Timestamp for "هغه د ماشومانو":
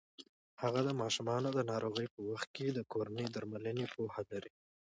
0.61-1.49